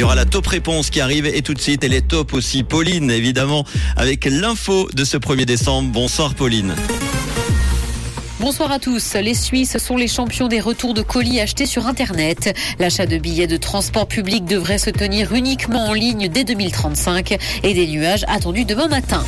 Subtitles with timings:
[0.00, 2.32] Il y aura la top réponse qui arrive et tout de suite, elle est top
[2.32, 2.62] aussi.
[2.62, 3.66] Pauline, évidemment,
[3.98, 5.90] avec l'info de ce 1er décembre.
[5.90, 6.74] Bonsoir Pauline.
[8.38, 9.12] Bonsoir à tous.
[9.16, 12.56] Les Suisses sont les champions des retours de colis achetés sur Internet.
[12.78, 17.74] L'achat de billets de transport public devrait se tenir uniquement en ligne dès 2035 et
[17.74, 19.22] des nuages attendus demain matin.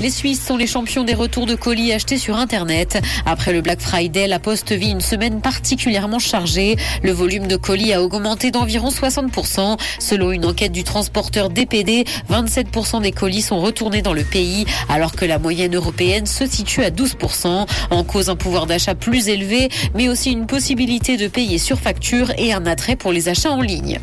[0.00, 3.02] Les Suisses sont les champions des retours de colis achetés sur Internet.
[3.26, 6.76] Après le Black Friday, la Poste vit une semaine particulièrement chargée.
[7.02, 9.76] Le volume de colis a augmenté d'environ 60%.
[9.98, 15.16] Selon une enquête du transporteur DPD, 27% des colis sont retournés dans le pays, alors
[15.16, 17.66] que la moyenne européenne se situe à 12%.
[17.90, 22.30] En cause un pouvoir d'achat plus élevé, mais aussi une possibilité de payer sur facture
[22.38, 23.98] et un attrait pour les achats en ligne.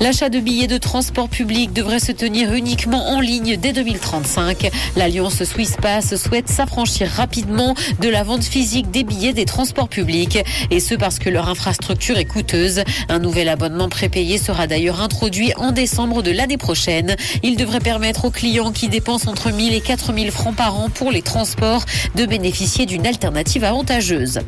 [0.00, 4.70] L'achat de billets de transport public devrait se tenir uniquement en ligne dès 2035.
[4.96, 10.38] L'alliance Swiss Pass souhaite s'affranchir rapidement de la vente physique des billets des transports publics
[10.70, 12.82] et ce parce que leur infrastructure est coûteuse.
[13.08, 17.16] Un nouvel abonnement prépayé sera d'ailleurs introduit en décembre de l'année prochaine.
[17.42, 21.10] Il devrait permettre aux clients qui dépensent entre 1000 et 4000 francs par an pour
[21.10, 24.40] les transports de bénéficier d'une alternative avantageuse.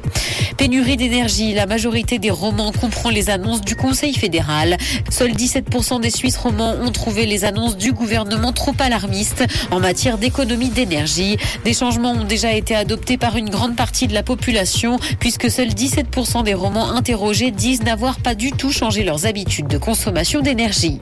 [0.57, 4.77] Pénurie d'énergie, la majorité des romans comprend les annonces du Conseil fédéral.
[5.11, 10.19] Seuls 17% des Suisses romans ont trouvé les annonces du gouvernement trop alarmistes en matière
[10.19, 11.37] d'économie d'énergie.
[11.65, 15.69] Des changements ont déjà été adoptés par une grande partie de la population puisque seuls
[15.69, 21.01] 17% des romans interrogés disent n'avoir pas du tout changé leurs habitudes de consommation d'énergie.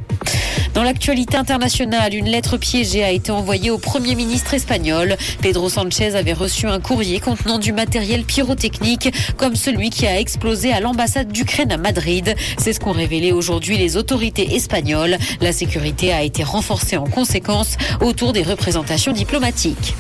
[0.75, 5.17] Dans l'actualité internationale, une lettre piégée a été envoyée au Premier ministre espagnol.
[5.41, 10.73] Pedro Sanchez avait reçu un courrier contenant du matériel pyrotechnique comme celui qui a explosé
[10.73, 12.35] à l'ambassade d'Ukraine à Madrid.
[12.59, 15.17] C'est ce qu'ont révélé aujourd'hui les autorités espagnoles.
[15.41, 19.95] La sécurité a été renforcée en conséquence autour des représentations diplomatiques.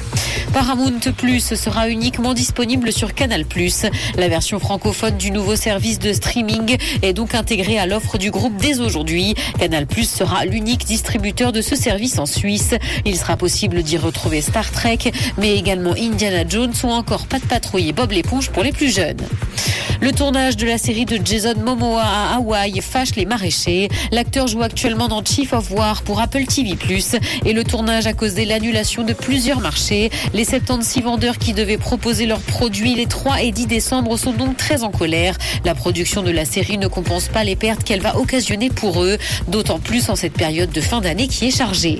[0.52, 3.44] Paramount Plus sera uniquement disponible sur Canal+.
[4.16, 8.56] La version francophone du nouveau service de streaming est donc intégrée à l'offre du groupe
[8.56, 9.34] dès aujourd'hui.
[9.58, 12.74] Canal+ sera l'unique distributeur de ce service en Suisse.
[13.04, 14.98] Il sera possible d'y retrouver Star Trek,
[15.38, 19.22] mais également Indiana Jones ou encore Pat Patrouille et Bob l'éponge pour les plus jeunes.
[20.00, 23.88] Le tournage de la série de Jason Momoa à Hawaï fâche les maraîchers.
[24.10, 26.76] L'acteur joue actuellement dans Chief of War pour Apple TV+,
[27.44, 30.10] et le tournage a causé l'annulation de plusieurs marchés.
[30.32, 34.56] Les 76 vendeurs qui devaient proposer leurs produits les 3 et 10 décembre sont donc
[34.56, 35.36] très en colère.
[35.64, 39.18] La production de la série ne compense pas les pertes qu'elle va occasionner pour eux,
[39.48, 41.98] d'autant plus en cette période de fin d'année qui est chargée.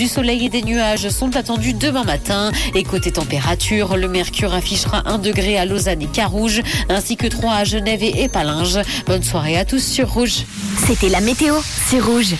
[0.00, 2.52] Du soleil et des nuages sont attendus demain matin.
[2.74, 7.52] Et côté température, le mercure affichera 1 degré à Lausanne et Carouge, ainsi que 3
[7.52, 8.80] à Genève et Épalinges.
[9.04, 10.46] Bonne soirée à tous sur Rouge.
[10.86, 11.54] C'était la météo,
[11.90, 12.34] c'est Rouge.